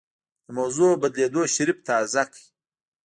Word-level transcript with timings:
د 0.45 0.47
موضوع 0.57 0.91
بدلېدو 1.01 1.41
شريف 1.53 1.77
تازه 1.87 2.23
کړ. 2.31 2.41